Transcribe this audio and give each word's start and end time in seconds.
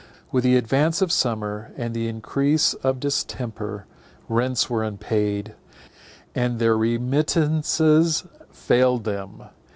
With 0.31 0.43
the 0.45 0.57
advance 0.57 1.03
of 1.03 1.11
summer, 1.11 1.71
and 1.77 1.93
the 1.93 2.07
increase 2.07 2.73
of 2.73 2.95
the 2.95 3.01
distemper, 3.01 3.85
rents 4.27 4.67
were 4.67 4.83
unpaid, 4.83 5.53
and 6.33 6.57
their 6.57 6.75
remittances 6.75 8.23
failed 8.51 9.03
them. 9.03 9.43